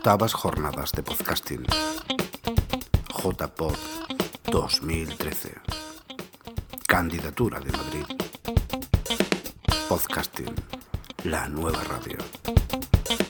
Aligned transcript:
Octavas 0.00 0.32
Jornadas 0.32 0.92
de 0.92 1.02
Podcasting. 1.02 1.62
JPod 3.22 3.76
2013. 4.50 5.50
Candidatura 6.88 7.60
de 7.60 7.70
Madrid. 7.70 8.04
Podcasting. 9.90 10.54
La 11.24 11.50
nueva 11.50 11.80
radio. 11.84 12.16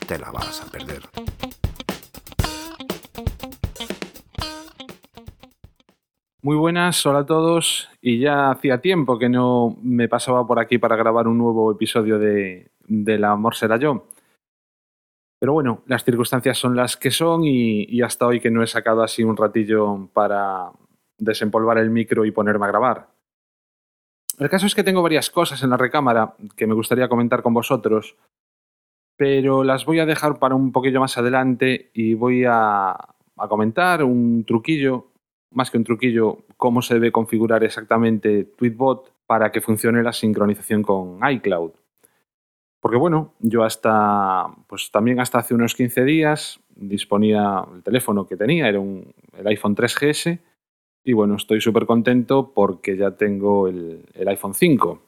Te 0.07 0.17
la 0.21 0.31
vas 0.31 0.63
a 0.65 0.71
perder. 0.71 1.03
Muy 6.43 6.57
buenas, 6.57 7.05
hola 7.05 7.19
a 7.19 7.27
todos. 7.27 7.89
Y 8.01 8.21
ya 8.21 8.53
hacía 8.53 8.81
tiempo 8.81 9.19
que 9.19 9.29
no 9.29 9.77
me 9.83 10.07
pasaba 10.09 10.47
por 10.47 10.61
aquí 10.61 10.79
para 10.79 10.95
grabar 10.95 11.27
un 11.27 11.37
nuevo 11.37 11.73
episodio 11.73 12.21
de, 12.21 12.71
de 12.87 13.19
La 13.19 13.33
Amor 13.33 13.57
será 13.57 13.77
yo. 13.77 14.07
Pero 15.41 15.55
bueno, 15.55 15.83
las 15.87 16.05
circunstancias 16.05 16.59
son 16.59 16.77
las 16.77 16.97
que 16.97 17.11
son 17.11 17.43
y, 17.45 18.03
hasta 18.03 18.27
hoy 18.27 18.41
que 18.41 18.51
no 18.51 18.63
he 18.63 18.67
sacado 18.67 19.03
así 19.03 19.25
un 19.25 19.37
ratillo 19.37 20.09
para 20.13 20.71
desempolvar 21.19 21.79
el 21.79 21.91
micro 21.91 22.25
y 22.25 22.31
ponerme 22.31 22.67
a 22.67 22.69
grabar. 22.69 23.09
El 24.39 24.49
caso 24.49 24.67
es 24.67 24.75
que 24.75 24.85
tengo 24.85 25.03
varias 25.03 25.31
cosas 25.31 25.63
en 25.63 25.71
la 25.71 25.77
recámara 25.77 26.35
que 26.57 26.67
me 26.67 26.75
gustaría 26.75 27.09
comentar 27.09 27.43
con 27.43 27.55
vosotros, 27.55 28.17
pero 29.17 29.65
las 29.65 29.85
voy 29.87 29.99
a 29.99 30.07
dejar 30.07 30.39
para 30.39 30.55
un 30.55 30.73
poquillo 30.73 31.01
más 31.01 31.17
adelante 31.19 31.91
y 31.95 32.15
voy 32.15 32.45
a, 32.47 32.91
a 32.91 33.49
comentar 33.49 34.05
un 34.05 34.45
truquillo 34.45 35.11
más 35.53 35.71
que 35.71 35.79
un 35.79 35.85
truquillo, 35.85 36.45
cómo 36.57 36.83
se 36.83 36.95
debe 36.95 37.13
configurar 37.13 37.65
exactamente 37.65 38.45
Tweetbot 38.45 39.13
para 39.27 39.51
que 39.51 39.61
funcione 39.61 40.03
la 40.03 40.13
sincronización 40.13 40.83
con 40.83 41.19
iCloud. 41.29 41.73
Porque 42.81 42.97
bueno, 42.97 43.35
yo 43.41 43.63
hasta, 43.63 44.47
pues 44.67 44.91
también 44.91 45.21
hasta 45.21 45.39
hace 45.39 45.55
unos 45.55 45.75
15 45.75 46.05
días 46.05 46.61
disponía 46.75 47.65
el 47.75 47.83
teléfono 47.83 48.27
que 48.27 48.37
tenía, 48.37 48.69
era 48.69 48.81
un, 48.81 49.13
el 49.37 49.47
iPhone 49.47 49.77
3GS, 49.77 50.41
y 51.05 51.13
bueno, 51.13 51.37
estoy 51.37 51.61
súper 51.61 51.87
contento 51.87 52.53
porque 52.55 52.97
ya 52.97 53.13
tengo 53.13 53.69
el, 53.69 54.05
iPhone 54.27 54.55
5. 54.55 55.03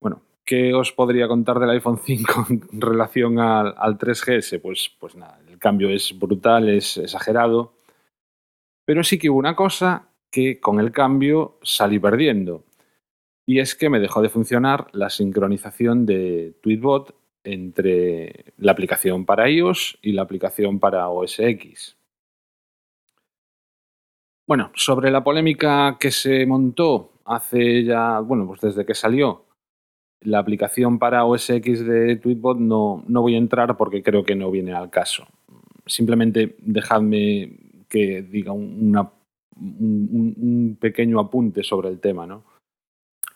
Bueno, 0.00 0.22
¿qué 0.44 0.74
os 0.74 0.92
podría 0.92 1.28
contar 1.28 1.58
del 1.58 1.70
iPhone 1.70 1.98
5 2.02 2.46
en 2.72 2.80
relación 2.80 3.38
al, 3.38 3.74
al 3.76 3.98
3GS? 3.98 4.60
Pues, 4.60 4.90
pues 4.98 5.16
nada, 5.16 5.40
el 5.48 5.58
cambio 5.58 5.90
es 5.90 6.18
brutal, 6.18 6.68
es 6.68 6.98
exagerado. 6.98 7.74
Pero 8.84 9.02
sí 9.02 9.18
que 9.18 9.30
hubo 9.30 9.38
una 9.38 9.56
cosa 9.56 10.10
que 10.30 10.60
con 10.60 10.78
el 10.78 10.92
cambio 10.92 11.58
salí 11.62 11.98
perdiendo. 11.98 12.65
Y 13.46 13.60
es 13.60 13.74
que 13.74 13.88
me 13.88 14.00
dejó 14.00 14.22
de 14.22 14.28
funcionar 14.28 14.88
la 14.92 15.08
sincronización 15.08 16.04
de 16.04 16.54
Tweetbot 16.62 17.14
entre 17.44 18.52
la 18.58 18.72
aplicación 18.72 19.24
para 19.24 19.48
iOS 19.48 19.98
y 20.02 20.12
la 20.12 20.22
aplicación 20.22 20.80
para 20.80 21.08
OS 21.08 21.38
X. 21.38 21.96
Bueno, 24.48 24.70
sobre 24.74 25.10
la 25.10 25.24
polémica 25.24 25.96
que 25.98 26.10
se 26.10 26.44
montó 26.44 27.12
hace 27.24 27.84
ya, 27.84 28.20
bueno, 28.20 28.46
pues 28.46 28.60
desde 28.60 28.84
que 28.84 28.94
salió 28.94 29.44
la 30.20 30.38
aplicación 30.38 30.98
para 30.98 31.24
OS 31.24 31.50
X 31.50 31.86
de 31.86 32.16
Tweetbot 32.16 32.58
no, 32.58 33.04
no 33.06 33.22
voy 33.22 33.34
a 33.34 33.38
entrar 33.38 33.76
porque 33.76 34.02
creo 34.02 34.24
que 34.24 34.34
no 34.34 34.50
viene 34.50 34.72
al 34.72 34.90
caso. 34.90 35.26
Simplemente 35.86 36.56
dejadme 36.58 37.84
que 37.88 38.22
diga 38.22 38.52
un, 38.52 39.08
pequeño 40.80 41.20
apunte 41.20 41.62
sobre 41.62 41.88
el 41.88 42.00
tema, 42.00 42.26
¿no? 42.26 42.44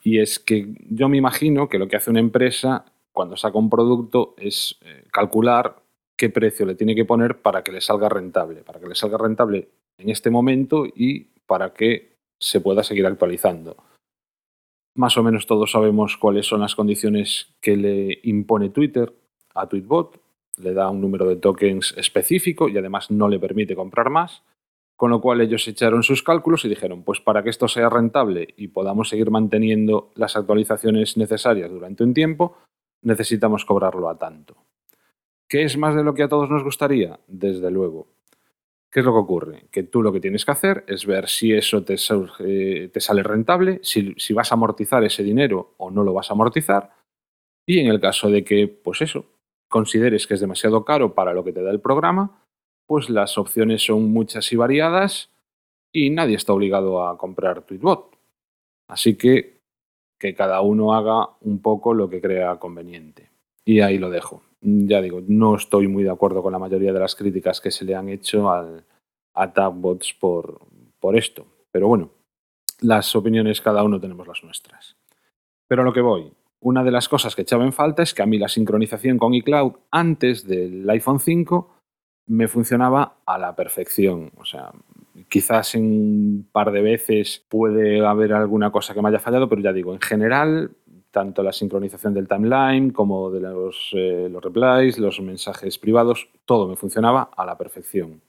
Y 0.02 0.18
es 0.18 0.38
que 0.38 0.66
yo 0.88 1.08
me 1.08 1.16
imagino 1.16 1.68
que 1.68 1.78
lo 1.78 1.88
que 1.88 1.96
hace 1.96 2.10
una 2.10 2.20
empresa 2.20 2.84
cuando 3.12 3.36
saca 3.36 3.58
un 3.58 3.68
producto 3.68 4.34
es 4.38 4.78
eh, 4.82 5.04
calcular 5.12 5.82
qué 6.16 6.30
precio 6.30 6.66
le 6.66 6.74
tiene 6.74 6.94
que 6.94 7.04
poner 7.04 7.40
para 7.40 7.62
que 7.62 7.72
le 7.72 7.80
salga 7.80 8.08
rentable, 8.08 8.62
para 8.62 8.80
que 8.80 8.88
le 8.88 8.94
salga 8.94 9.18
rentable 9.18 9.68
en 9.98 10.10
este 10.10 10.30
momento 10.30 10.86
y 10.86 11.24
para 11.46 11.72
que 11.72 12.12
se 12.38 12.60
pueda 12.60 12.82
seguir 12.82 13.06
actualizando. 13.06 13.76
Más 14.94 15.16
o 15.16 15.22
menos 15.22 15.46
todos 15.46 15.72
sabemos 15.72 16.16
cuáles 16.16 16.46
son 16.46 16.60
las 16.60 16.74
condiciones 16.74 17.54
que 17.60 17.76
le 17.76 18.20
impone 18.22 18.70
Twitter 18.70 19.12
a 19.54 19.68
Tweetbot 19.68 20.20
le 20.62 20.74
da 20.74 20.90
un 20.90 21.00
número 21.00 21.26
de 21.28 21.36
tokens 21.36 21.94
específico 21.96 22.68
y 22.68 22.76
además 22.76 23.10
no 23.10 23.28
le 23.28 23.38
permite 23.38 23.74
comprar 23.74 24.10
más. 24.10 24.42
Con 25.00 25.12
lo 25.12 25.22
cual 25.22 25.40
ellos 25.40 25.66
echaron 25.66 26.02
sus 26.02 26.22
cálculos 26.22 26.62
y 26.66 26.68
dijeron, 26.68 27.04
pues 27.04 27.20
para 27.20 27.42
que 27.42 27.48
esto 27.48 27.68
sea 27.68 27.88
rentable 27.88 28.52
y 28.58 28.68
podamos 28.68 29.08
seguir 29.08 29.30
manteniendo 29.30 30.10
las 30.14 30.36
actualizaciones 30.36 31.16
necesarias 31.16 31.70
durante 31.70 32.04
un 32.04 32.12
tiempo, 32.12 32.58
necesitamos 33.00 33.64
cobrarlo 33.64 34.10
a 34.10 34.18
tanto. 34.18 34.58
¿Qué 35.48 35.62
es 35.62 35.78
más 35.78 35.94
de 35.96 36.04
lo 36.04 36.12
que 36.12 36.24
a 36.24 36.28
todos 36.28 36.50
nos 36.50 36.62
gustaría? 36.62 37.18
Desde 37.26 37.70
luego. 37.70 38.08
¿Qué 38.90 39.00
es 39.00 39.06
lo 39.06 39.12
que 39.12 39.18
ocurre? 39.20 39.68
Que 39.70 39.84
tú 39.84 40.02
lo 40.02 40.12
que 40.12 40.20
tienes 40.20 40.44
que 40.44 40.50
hacer 40.50 40.84
es 40.86 41.06
ver 41.06 41.30
si 41.30 41.54
eso 41.54 41.82
te, 41.82 41.96
te 41.96 43.00
sale 43.00 43.22
rentable, 43.22 43.80
si, 43.82 44.12
si 44.18 44.34
vas 44.34 44.52
a 44.52 44.56
amortizar 44.56 45.02
ese 45.02 45.22
dinero 45.22 45.76
o 45.78 45.90
no 45.90 46.04
lo 46.04 46.12
vas 46.12 46.28
a 46.28 46.34
amortizar. 46.34 46.90
Y 47.64 47.78
en 47.78 47.86
el 47.86 48.02
caso 48.02 48.28
de 48.28 48.44
que, 48.44 48.68
pues 48.68 49.00
eso, 49.00 49.24
consideres 49.66 50.26
que 50.26 50.34
es 50.34 50.40
demasiado 50.40 50.84
caro 50.84 51.14
para 51.14 51.32
lo 51.32 51.42
que 51.42 51.54
te 51.54 51.62
da 51.62 51.70
el 51.70 51.80
programa, 51.80 52.39
pues 52.90 53.08
las 53.08 53.38
opciones 53.38 53.84
son 53.84 54.10
muchas 54.10 54.52
y 54.52 54.56
variadas 54.56 55.30
y 55.92 56.10
nadie 56.10 56.34
está 56.34 56.52
obligado 56.52 57.06
a 57.06 57.16
comprar 57.16 57.62
Tweetbot. 57.62 58.16
Así 58.88 59.14
que 59.14 59.60
que 60.18 60.34
cada 60.34 60.60
uno 60.60 60.92
haga 60.92 61.28
un 61.42 61.62
poco 61.62 61.94
lo 61.94 62.10
que 62.10 62.20
crea 62.20 62.58
conveniente. 62.58 63.30
Y 63.64 63.78
ahí 63.78 63.96
lo 63.96 64.10
dejo. 64.10 64.42
Ya 64.60 65.00
digo, 65.00 65.22
no 65.24 65.54
estoy 65.54 65.86
muy 65.86 66.02
de 66.02 66.10
acuerdo 66.10 66.42
con 66.42 66.50
la 66.50 66.58
mayoría 66.58 66.92
de 66.92 66.98
las 66.98 67.14
críticas 67.14 67.60
que 67.60 67.70
se 67.70 67.84
le 67.84 67.94
han 67.94 68.08
hecho 68.08 68.50
al, 68.50 68.82
a 69.34 69.52
Tabbots 69.52 70.12
por, 70.14 70.58
por 70.98 71.16
esto. 71.16 71.46
Pero 71.70 71.86
bueno, 71.86 72.10
las 72.80 73.14
opiniones 73.14 73.60
cada 73.60 73.84
uno 73.84 74.00
tenemos 74.00 74.26
las 74.26 74.42
nuestras. 74.42 74.96
Pero 75.68 75.82
a 75.82 75.84
lo 75.84 75.92
que 75.92 76.00
voy, 76.00 76.32
una 76.58 76.82
de 76.82 76.90
las 76.90 77.08
cosas 77.08 77.36
que 77.36 77.42
echaba 77.42 77.64
en 77.64 77.72
falta 77.72 78.02
es 78.02 78.12
que 78.12 78.22
a 78.22 78.26
mí 78.26 78.36
la 78.36 78.48
sincronización 78.48 79.16
con 79.16 79.32
iCloud 79.32 79.74
antes 79.92 80.44
del 80.44 80.90
iPhone 80.90 81.20
5 81.20 81.79
me 82.30 82.46
funcionaba 82.46 83.16
a 83.26 83.38
la 83.38 83.56
perfección. 83.56 84.30
O 84.38 84.44
sea, 84.44 84.70
quizás 85.28 85.74
en 85.74 85.84
un 85.84 86.48
par 86.52 86.70
de 86.70 86.80
veces 86.80 87.44
puede 87.48 88.06
haber 88.06 88.32
alguna 88.32 88.70
cosa 88.70 88.94
que 88.94 89.02
me 89.02 89.08
haya 89.08 89.18
fallado, 89.18 89.48
pero 89.48 89.60
ya 89.60 89.72
digo, 89.72 89.92
en 89.92 90.00
general, 90.00 90.70
tanto 91.10 91.42
la 91.42 91.52
sincronización 91.52 92.14
del 92.14 92.28
timeline 92.28 92.90
como 92.90 93.32
de 93.32 93.40
los, 93.40 93.90
eh, 93.94 94.28
los 94.30 94.42
replies, 94.44 94.98
los 94.98 95.20
mensajes 95.20 95.76
privados, 95.78 96.28
todo 96.44 96.68
me 96.68 96.76
funcionaba 96.76 97.30
a 97.36 97.44
la 97.44 97.58
perfección. 97.58 98.22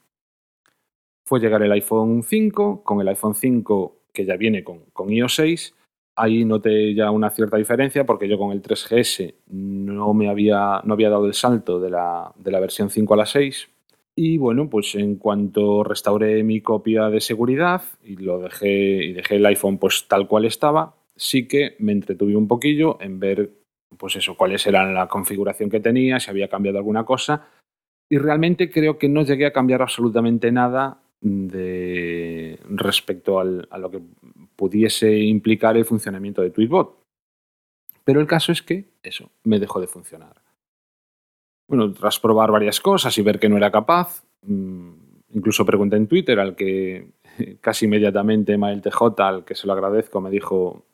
Fue 1.24 1.38
llegar 1.38 1.62
el 1.62 1.70
iPhone 1.70 2.24
5, 2.24 2.82
con 2.82 3.00
el 3.00 3.06
iPhone 3.06 3.36
5 3.36 3.98
que 4.12 4.24
ya 4.24 4.36
viene 4.36 4.64
con, 4.64 4.80
con 4.92 5.10
iOS 5.10 5.36
6, 5.36 5.74
Ahí 6.14 6.44
noté 6.44 6.94
ya 6.94 7.10
una 7.10 7.30
cierta 7.30 7.56
diferencia 7.56 8.04
porque 8.04 8.28
yo 8.28 8.36
con 8.36 8.52
el 8.52 8.60
3GS 8.60 9.34
no 9.46 10.12
me 10.12 10.28
había, 10.28 10.82
no 10.84 10.92
había 10.92 11.08
dado 11.08 11.24
el 11.24 11.32
salto 11.32 11.80
de 11.80 11.88
la, 11.88 12.30
de 12.36 12.50
la 12.50 12.60
versión 12.60 12.90
5 12.90 13.14
a 13.14 13.16
la 13.16 13.24
6. 13.24 13.70
Y 14.24 14.38
bueno, 14.38 14.70
pues 14.70 14.94
en 14.94 15.16
cuanto 15.16 15.82
restauré 15.82 16.44
mi 16.44 16.60
copia 16.60 17.10
de 17.10 17.20
seguridad 17.20 17.82
y 18.04 18.14
lo 18.14 18.38
dejé 18.38 19.04
y 19.04 19.12
dejé 19.14 19.34
el 19.34 19.46
iPhone 19.46 19.78
pues 19.78 20.06
tal 20.06 20.28
cual 20.28 20.44
estaba, 20.44 20.94
sí 21.16 21.48
que 21.48 21.74
me 21.80 21.90
entretuve 21.90 22.36
un 22.36 22.46
poquillo 22.46 22.98
en 23.00 23.18
ver 23.18 23.50
pues 23.98 24.14
eso, 24.14 24.36
cuáles 24.36 24.64
eran 24.68 24.94
la 24.94 25.08
configuración 25.08 25.70
que 25.70 25.80
tenía, 25.80 26.20
si 26.20 26.30
había 26.30 26.46
cambiado 26.46 26.78
alguna 26.78 27.04
cosa. 27.04 27.48
Y 28.08 28.18
realmente 28.18 28.70
creo 28.70 28.96
que 28.96 29.08
no 29.08 29.24
llegué 29.24 29.44
a 29.44 29.52
cambiar 29.52 29.82
absolutamente 29.82 30.52
nada 30.52 31.02
de 31.20 32.60
respecto 32.68 33.40
a 33.40 33.78
lo 33.78 33.90
que 33.90 34.00
pudiese 34.54 35.18
implicar 35.18 35.76
el 35.76 35.84
funcionamiento 35.84 36.42
de 36.42 36.50
Tweetbot. 36.50 36.96
Pero 38.04 38.20
el 38.20 38.28
caso 38.28 38.52
es 38.52 38.62
que 38.62 38.84
eso 39.02 39.32
me 39.42 39.58
dejó 39.58 39.80
de 39.80 39.88
funcionar. 39.88 40.41
Bueno, 41.72 41.90
tras 41.94 42.20
probar 42.20 42.50
varias 42.50 42.80
cosas 42.80 43.16
y 43.16 43.22
ver 43.22 43.38
que 43.38 43.48
no 43.48 43.56
era 43.56 43.70
capaz, 43.70 44.22
mm, 44.42 44.90
incluso 45.30 45.64
pregunté 45.64 45.96
en 45.96 46.06
Twitter 46.06 46.38
al 46.38 46.54
que 46.54 47.12
casi 47.62 47.86
inmediatamente 47.86 48.58
Mael 48.58 48.82
TJ, 48.82 49.20
al 49.20 49.44
que 49.46 49.54
se 49.54 49.66
lo 49.66 49.72
agradezco, 49.72 50.20
me 50.20 50.28
dijo, 50.28 50.84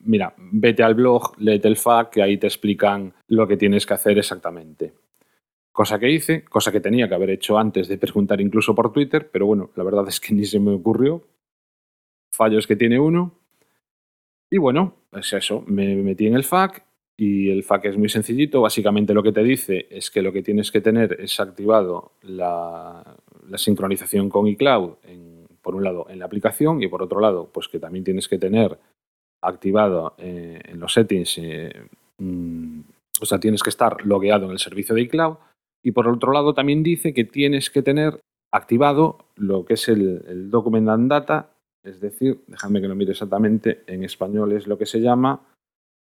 mira, 0.00 0.34
vete 0.36 0.82
al 0.82 0.96
blog, 0.96 1.38
léete 1.38 1.68
el 1.68 1.76
FAQ, 1.76 2.10
que 2.10 2.22
ahí 2.24 2.38
te 2.38 2.48
explican 2.48 3.14
lo 3.28 3.46
que 3.46 3.56
tienes 3.56 3.86
que 3.86 3.94
hacer 3.94 4.18
exactamente. 4.18 4.94
Cosa 5.70 6.00
que 6.00 6.10
hice, 6.10 6.44
cosa 6.44 6.72
que 6.72 6.80
tenía 6.80 7.08
que 7.08 7.14
haber 7.14 7.30
hecho 7.30 7.56
antes 7.56 7.86
de 7.86 7.96
preguntar 7.96 8.40
incluso 8.40 8.74
por 8.74 8.92
Twitter, 8.92 9.30
pero 9.30 9.46
bueno, 9.46 9.70
la 9.76 9.84
verdad 9.84 10.08
es 10.08 10.18
que 10.18 10.34
ni 10.34 10.44
se 10.44 10.58
me 10.58 10.72
ocurrió. 10.72 11.22
Fallos 12.32 12.66
que 12.66 12.74
tiene 12.74 12.98
uno. 12.98 13.38
Y 14.50 14.58
bueno, 14.58 14.96
es 15.12 15.32
eso, 15.34 15.62
me 15.68 15.94
metí 15.94 16.26
en 16.26 16.34
el 16.34 16.42
FAQ 16.42 16.83
y 17.16 17.50
el 17.50 17.62
FAQ 17.62 17.86
es 17.86 17.96
muy 17.96 18.08
sencillito. 18.08 18.60
Básicamente 18.60 19.14
lo 19.14 19.22
que 19.22 19.32
te 19.32 19.42
dice 19.42 19.86
es 19.90 20.10
que 20.10 20.22
lo 20.22 20.32
que 20.32 20.42
tienes 20.42 20.70
que 20.70 20.80
tener 20.80 21.20
es 21.20 21.38
activado 21.40 22.12
la, 22.22 23.16
sincronización 23.56 24.28
con 24.28 24.46
iCloud, 24.48 24.94
por 25.62 25.74
un 25.74 25.84
lado 25.84 26.06
en 26.10 26.18
la 26.18 26.26
aplicación 26.26 26.82
y 26.82 26.88
por 26.88 27.02
otro 27.02 27.20
lado, 27.20 27.48
pues 27.52 27.68
que 27.68 27.78
también 27.78 28.04
tienes 28.04 28.28
que 28.28 28.38
tener 28.38 28.78
activado 29.42 30.14
eh, 30.18 30.60
en 30.64 30.78
los 30.78 30.92
settings, 30.92 31.38
eh, 31.38 31.72
mm, 32.18 32.80
o 33.20 33.26
sea, 33.26 33.38
tienes 33.38 33.62
que 33.62 33.70
estar 33.70 34.04
logueado 34.04 34.46
en 34.46 34.52
el 34.52 34.58
servicio 34.58 34.94
de 34.94 35.02
iCloud 35.02 35.36
Y 35.82 35.92
por 35.92 36.08
otro 36.08 36.32
lado 36.32 36.54
también 36.54 36.82
dice 36.82 37.14
que 37.14 37.24
tienes 37.24 37.70
que 37.70 37.82
tener 37.82 38.20
activado 38.52 39.26
lo 39.36 39.64
que 39.64 39.74
es 39.74 39.88
el, 39.88 40.24
el 40.28 40.50
Document 40.50 40.88
and 40.88 41.10
Data, 41.10 41.50
es 41.82 42.00
decir, 42.00 42.40
déjame 42.46 42.80
que 42.80 42.88
lo 42.88 42.94
mire 42.94 43.12
exactamente, 43.12 43.82
en 43.86 44.04
español 44.04 44.52
es 44.52 44.66
lo 44.66 44.78
que 44.78 44.86
se 44.86 45.00
llama 45.00 45.40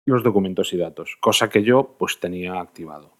los 0.10 0.24
documentos 0.24 0.74
y 0.74 0.78
datos, 0.78 1.18
cosa 1.20 1.50
que 1.50 1.64
yo 1.64 1.96
pues 1.98 2.20
tenía 2.20 2.60
activado. 2.60 3.20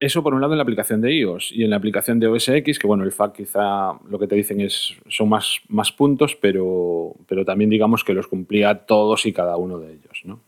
Eso 0.00 0.22
por 0.22 0.34
un 0.34 0.40
lado 0.40 0.52
en 0.52 0.58
la 0.58 0.64
aplicación 0.64 1.00
de 1.00 1.14
iOS 1.14 1.52
y 1.52 1.64
en 1.64 1.70
la 1.70 1.76
aplicación 1.76 2.18
de 2.18 2.26
OS 2.26 2.48
X, 2.48 2.78
que 2.78 2.86
bueno, 2.86 3.04
el 3.04 3.12
FAQ 3.12 3.36
quizá 3.36 3.98
lo 4.06 4.18
que 4.18 4.26
te 4.26 4.34
dicen 4.34 4.60
es 4.60 4.94
son 5.08 5.28
más, 5.28 5.60
más 5.68 5.92
puntos, 5.92 6.36
pero, 6.36 7.14
pero 7.26 7.44
también 7.44 7.70
digamos 7.70 8.04
que 8.04 8.12
los 8.12 8.26
cumplía 8.26 8.86
todos 8.86 9.24
y 9.24 9.32
cada 9.32 9.56
uno 9.56 9.78
de 9.78 9.94
ellos. 9.94 10.22
¿no? 10.24 10.40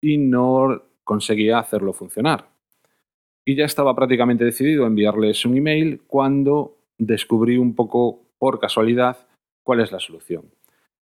Y 0.00 0.18
no 0.18 0.82
conseguía 1.02 1.58
hacerlo 1.58 1.92
funcionar. 1.92 2.48
Y 3.44 3.56
ya 3.56 3.64
estaba 3.64 3.94
prácticamente 3.96 4.44
decidido 4.44 4.84
a 4.84 4.88
enviarles 4.88 5.44
un 5.44 5.56
email 5.56 6.02
cuando 6.06 6.76
descubrí 6.98 7.56
un 7.56 7.74
poco 7.74 8.20
por 8.38 8.60
casualidad 8.60 9.26
cuál 9.64 9.80
es 9.80 9.92
la 9.92 9.98
solución. 9.98 10.44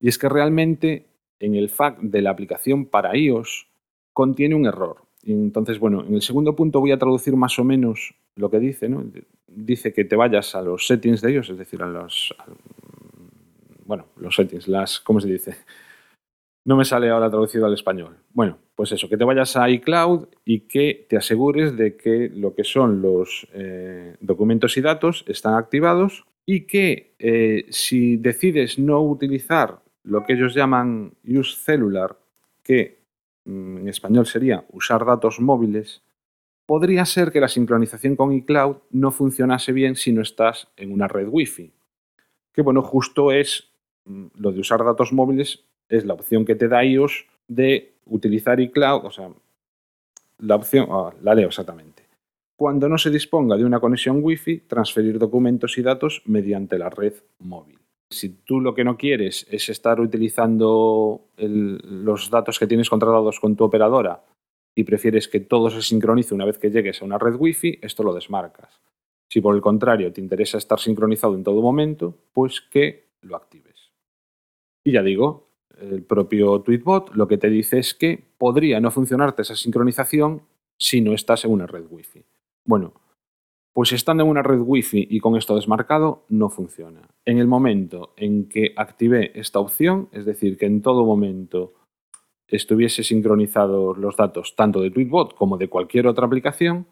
Y 0.00 0.08
es 0.08 0.18
que 0.18 0.28
realmente 0.28 1.06
en 1.40 1.54
el 1.54 1.68
FAQ 1.68 2.00
de 2.00 2.22
la 2.22 2.30
aplicación 2.30 2.86
para 2.86 3.16
iOS 3.16 3.68
contiene 4.12 4.54
un 4.54 4.66
error. 4.66 5.02
Entonces, 5.24 5.78
bueno, 5.78 6.04
en 6.06 6.14
el 6.14 6.22
segundo 6.22 6.56
punto 6.56 6.80
voy 6.80 6.92
a 6.92 6.98
traducir 6.98 7.36
más 7.36 7.58
o 7.58 7.64
menos 7.64 8.14
lo 8.34 8.50
que 8.50 8.58
dice, 8.58 8.88
¿no? 8.88 9.04
Dice 9.46 9.92
que 9.92 10.04
te 10.04 10.16
vayas 10.16 10.54
a 10.54 10.62
los 10.62 10.86
settings 10.86 11.20
de 11.20 11.30
ellos, 11.30 11.50
es 11.50 11.58
decir, 11.58 11.82
a 11.82 11.86
los... 11.86 12.34
bueno, 13.84 14.06
los 14.16 14.34
settings, 14.34 14.68
las... 14.68 15.00
¿Cómo 15.00 15.20
se 15.20 15.28
dice? 15.28 15.56
No 16.64 16.76
me 16.76 16.84
sale 16.84 17.08
ahora 17.08 17.30
traducido 17.30 17.66
al 17.66 17.74
español. 17.74 18.16
Bueno, 18.32 18.58
pues 18.74 18.92
eso, 18.92 19.08
que 19.08 19.16
te 19.16 19.24
vayas 19.24 19.56
a 19.56 19.70
iCloud 19.70 20.28
y 20.44 20.60
que 20.60 21.06
te 21.08 21.16
asegures 21.16 21.76
de 21.76 21.96
que 21.96 22.28
lo 22.28 22.54
que 22.54 22.64
son 22.64 23.00
los 23.00 23.48
eh, 23.54 24.16
documentos 24.20 24.76
y 24.76 24.82
datos 24.82 25.24
están 25.26 25.54
activados 25.54 26.26
y 26.44 26.66
que 26.66 27.14
eh, 27.18 27.66
si 27.70 28.16
decides 28.16 28.78
no 28.78 29.00
utilizar 29.02 29.80
lo 30.08 30.24
que 30.24 30.32
ellos 30.32 30.54
llaman 30.54 31.12
use 31.24 31.56
cellular, 31.56 32.18
que 32.62 32.98
Mm, 33.48 33.78
en 33.78 33.88
español 33.88 34.26
sería 34.26 34.66
usar 34.72 35.06
datos 35.06 35.40
móviles, 35.40 36.02
podría 36.66 37.06
ser 37.06 37.32
que 37.32 37.40
la 37.40 37.48
sincronización 37.48 38.14
con 38.14 38.34
iCloud 38.34 38.76
no 38.90 39.10
funcionase 39.10 39.72
bien 39.72 39.96
si 39.96 40.12
no 40.12 40.20
estás 40.20 40.68
en 40.76 40.92
una 40.92 41.08
red 41.08 41.28
Wi-Fi. 41.28 41.72
Que 42.52 42.60
bueno, 42.60 42.82
justo 42.82 43.32
es 43.32 43.70
mm, 44.04 44.26
lo 44.34 44.52
de 44.52 44.60
usar 44.60 44.84
datos 44.84 45.14
móviles, 45.14 45.64
es 45.88 46.04
la 46.04 46.12
opción 46.12 46.44
que 46.44 46.56
te 46.56 46.68
da 46.68 46.84
iOS 46.84 47.26
de 47.48 47.94
utilizar 48.04 48.60
iCloud, 48.60 49.06
o 49.06 49.10
sea, 49.10 49.30
la 50.40 50.56
opción, 50.56 50.86
ah, 50.90 51.14
la 51.22 51.34
leo 51.34 51.48
exactamente. 51.48 52.02
Cuando 52.54 52.86
no 52.86 52.98
se 52.98 53.08
disponga 53.08 53.56
de 53.56 53.64
una 53.64 53.80
conexión 53.80 54.18
Wi-Fi, 54.22 54.64
transferir 54.68 55.18
documentos 55.18 55.78
y 55.78 55.82
datos 55.82 56.20
mediante 56.26 56.78
la 56.78 56.90
red 56.90 57.14
móvil. 57.38 57.77
Si 58.10 58.30
tú 58.30 58.60
lo 58.60 58.74
que 58.74 58.84
no 58.84 58.96
quieres 58.96 59.46
es 59.50 59.68
estar 59.68 60.00
utilizando 60.00 61.26
los 61.36 62.30
datos 62.30 62.58
que 62.58 62.66
tienes 62.66 62.88
contratados 62.88 63.38
con 63.38 63.54
tu 63.54 63.64
operadora 63.64 64.24
y 64.74 64.84
prefieres 64.84 65.28
que 65.28 65.40
todo 65.40 65.70
se 65.70 65.82
sincronice 65.82 66.34
una 66.34 66.44
vez 66.44 66.58
que 66.58 66.70
llegues 66.70 67.02
a 67.02 67.04
una 67.04 67.18
red 67.18 67.34
Wi-Fi, 67.34 67.80
esto 67.82 68.02
lo 68.02 68.14
desmarcas. 68.14 68.80
Si 69.30 69.40
por 69.40 69.54
el 69.54 69.60
contrario 69.60 70.12
te 70.12 70.20
interesa 70.20 70.56
estar 70.56 70.78
sincronizado 70.78 71.34
en 71.34 71.44
todo 71.44 71.60
momento, 71.60 72.16
pues 72.32 72.60
que 72.62 73.08
lo 73.20 73.36
actives. 73.36 73.92
Y 74.84 74.92
ya 74.92 75.02
digo, 75.02 75.50
el 75.78 76.02
propio 76.02 76.60
Tweetbot 76.62 77.14
lo 77.14 77.28
que 77.28 77.36
te 77.36 77.50
dice 77.50 77.78
es 77.78 77.92
que 77.92 78.24
podría 78.38 78.80
no 78.80 78.90
funcionarte 78.90 79.42
esa 79.42 79.54
sincronización 79.54 80.42
si 80.78 81.02
no 81.02 81.12
estás 81.12 81.44
en 81.44 81.50
una 81.50 81.66
red 81.66 81.84
Wi-Fi. 81.90 82.24
Bueno, 82.64 82.94
pues 83.78 83.92
estando 83.92 84.24
en 84.24 84.30
una 84.30 84.42
red 84.42 84.58
Wi-Fi 84.58 85.06
y 85.08 85.20
con 85.20 85.36
esto 85.36 85.54
desmarcado, 85.54 86.24
no 86.28 86.50
funciona. 86.50 87.02
En 87.24 87.38
el 87.38 87.46
momento 87.46 88.12
en 88.16 88.48
que 88.48 88.72
activé 88.74 89.30
esta 89.38 89.60
opción, 89.60 90.08
es 90.10 90.24
decir, 90.24 90.58
que 90.58 90.66
en 90.66 90.82
todo 90.82 91.06
momento 91.06 91.74
estuviese 92.48 93.04
sincronizados 93.04 93.96
los 93.96 94.16
datos 94.16 94.56
tanto 94.56 94.80
de 94.80 94.90
Tweetbot 94.90 95.36
como 95.36 95.58
de 95.58 95.68
cualquier 95.68 96.08
otra 96.08 96.26
aplicación, 96.26 96.88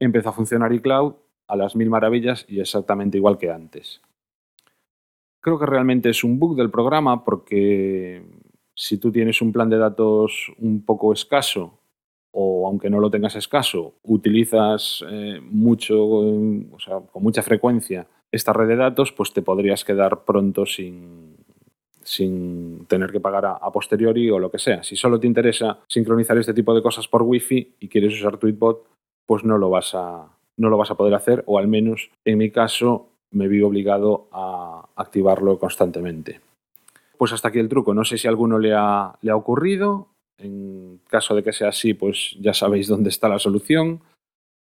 empezó 0.00 0.30
a 0.30 0.32
funcionar 0.32 0.72
iCloud 0.72 1.14
a 1.46 1.54
las 1.54 1.76
mil 1.76 1.88
maravillas 1.88 2.44
y 2.48 2.58
exactamente 2.58 3.16
igual 3.16 3.38
que 3.38 3.52
antes. 3.52 4.02
Creo 5.40 5.56
que 5.56 5.66
realmente 5.66 6.10
es 6.10 6.24
un 6.24 6.40
bug 6.40 6.56
del 6.56 6.72
programa 6.72 7.24
porque 7.24 8.26
si 8.74 8.98
tú 8.98 9.12
tienes 9.12 9.40
un 9.40 9.52
plan 9.52 9.70
de 9.70 9.78
datos 9.78 10.52
un 10.58 10.84
poco 10.84 11.12
escaso 11.12 11.78
o 12.64 12.68
aunque 12.68 12.88
no 12.88 12.98
lo 12.98 13.10
tengas 13.10 13.36
escaso, 13.36 13.94
utilizas 14.04 15.04
eh, 15.10 15.38
mucho, 15.42 16.02
o 16.02 16.78
sea, 16.78 17.00
con 17.00 17.22
mucha 17.22 17.42
frecuencia 17.42 18.06
esta 18.32 18.52
red 18.52 18.68
de 18.68 18.76
datos, 18.76 19.12
pues 19.12 19.32
te 19.32 19.42
podrías 19.42 19.84
quedar 19.84 20.24
pronto 20.24 20.64
sin, 20.64 21.36
sin 22.02 22.86
tener 22.86 23.12
que 23.12 23.20
pagar 23.20 23.44
a, 23.46 23.70
posteriori 23.70 24.30
o 24.30 24.38
lo 24.38 24.50
que 24.50 24.58
sea. 24.58 24.82
Si 24.82 24.96
solo 24.96 25.20
te 25.20 25.26
interesa 25.26 25.78
sincronizar 25.88 26.38
este 26.38 26.54
tipo 26.54 26.74
de 26.74 26.82
cosas 26.82 27.06
por 27.06 27.22
Wi-Fi 27.22 27.76
y 27.80 27.88
quieres 27.88 28.14
usar 28.14 28.38
Tweetbot, 28.38 28.86
pues 29.26 29.44
no 29.44 29.58
lo 29.58 29.70
vas 29.70 29.94
a, 29.94 30.26
no 30.56 30.68
lo 30.68 30.78
vas 30.78 30.90
a 30.90 30.96
poder 30.96 31.14
hacer, 31.14 31.44
o 31.46 31.58
al 31.58 31.68
menos 31.68 32.10
en 32.24 32.38
mi 32.38 32.50
caso 32.50 33.10
me 33.30 33.46
vi 33.46 33.60
obligado 33.62 34.28
a 34.32 34.88
activarlo 34.96 35.58
constantemente. 35.58 36.40
Pues 37.18 37.32
hasta 37.32 37.48
aquí 37.48 37.58
el 37.58 37.68
truco. 37.68 37.94
No 37.94 38.04
sé 38.04 38.18
si 38.18 38.26
a 38.26 38.30
alguno 38.30 38.58
le 38.58 38.72
ha, 38.74 39.16
le 39.20 39.30
ha 39.30 39.36
ocurrido 39.36 40.08
en 40.38 41.00
caso 41.08 41.34
de 41.34 41.42
que 41.42 41.52
sea 41.52 41.68
así, 41.68 41.94
pues 41.94 42.36
ya 42.40 42.54
sabéis 42.54 42.88
dónde 42.88 43.10
está 43.10 43.28
la 43.28 43.38
solución. 43.38 44.00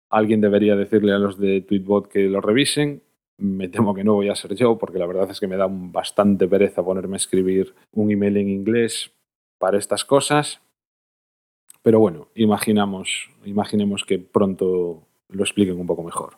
Alguien 0.09 0.41
debería 0.41 0.75
decirle 0.75 1.13
a 1.13 1.19
los 1.19 1.37
de 1.37 1.61
Tweetbot 1.61 2.07
que 2.07 2.27
lo 2.27 2.41
revisen. 2.41 3.03
Me 3.37 3.67
temo 3.67 3.93
que 3.93 4.03
no 4.03 4.13
voy 4.13 4.29
a 4.29 4.35
ser 4.35 4.55
yo, 4.55 4.77
porque 4.77 4.97
la 4.97 5.05
verdad 5.05 5.29
es 5.29 5.39
que 5.39 5.47
me 5.47 5.57
da 5.57 5.67
bastante 5.69 6.47
pereza 6.47 6.83
ponerme 6.83 7.15
a 7.15 7.17
escribir 7.17 7.75
un 7.91 8.11
email 8.11 8.37
en 8.37 8.49
inglés 8.49 9.11
para 9.59 9.77
estas 9.77 10.05
cosas. 10.05 10.61
Pero 11.83 11.99
bueno, 11.99 12.29
imaginamos, 12.35 13.29
imaginemos 13.45 14.03
que 14.03 14.19
pronto 14.19 15.03
lo 15.29 15.43
expliquen 15.43 15.79
un 15.79 15.87
poco 15.87 16.03
mejor. 16.03 16.37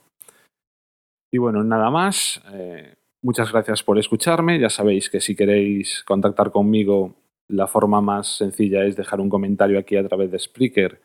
Y 1.31 1.37
bueno, 1.37 1.63
nada 1.63 1.89
más. 1.89 2.41
Eh, 2.53 2.95
muchas 3.21 3.51
gracias 3.51 3.83
por 3.83 3.97
escucharme. 3.97 4.59
Ya 4.59 4.69
sabéis 4.69 5.09
que 5.09 5.21
si 5.21 5.35
queréis 5.35 6.03
contactar 6.03 6.51
conmigo 6.51 7.15
la 7.49 7.67
forma 7.67 7.99
más 7.99 8.37
sencilla 8.37 8.85
es 8.85 8.95
dejar 8.95 9.19
un 9.19 9.29
comentario 9.29 9.77
aquí 9.77 9.97
a 9.97 10.07
través 10.07 10.31
de 10.31 10.39
Spreaker 10.39 11.01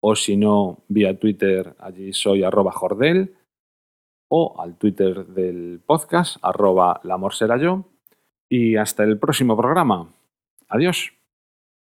o 0.00 0.16
si 0.16 0.36
no, 0.36 0.82
vía 0.88 1.18
Twitter, 1.18 1.76
allí 1.78 2.12
soy 2.12 2.42
arroba 2.42 2.72
jordel 2.72 3.36
o 4.28 4.60
al 4.60 4.76
Twitter 4.76 5.26
del 5.26 5.80
podcast 5.84 6.38
arroba 6.42 7.00
la 7.04 7.18
será 7.30 7.56
yo. 7.58 7.84
Y 8.48 8.76
hasta 8.76 9.04
el 9.04 9.18
próximo 9.18 9.56
programa. 9.56 10.12
Adiós. 10.68 11.12